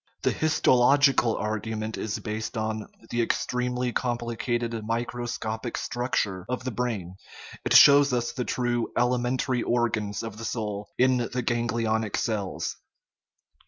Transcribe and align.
The 0.23 0.31
histological 0.31 1.35
argument 1.37 1.95
is 1.95 2.17
based 2.17 2.57
on 2.57 2.87
the 3.11 3.21
ex 3.21 3.45
tremely 3.45 3.93
complicated 3.93 4.73
microscopic 4.83 5.77
structure 5.77 6.43
of 6.49 6.63
the 6.63 6.71
brain; 6.71 7.17
it 7.63 7.75
shows 7.75 8.11
us 8.11 8.31
the 8.31 8.43
true" 8.43 8.91
elementary 8.97 9.61
organs 9.61 10.23
of 10.23 10.39
the 10.39 10.45
soul" 10.45 10.89
in 10.97 11.17
the 11.17 11.43
ganglionic 11.43 12.17
cells. 12.17 12.77